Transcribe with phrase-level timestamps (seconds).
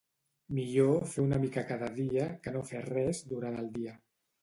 [0.59, 3.99] Millor fer una mica cada dia que no fer res durant el dia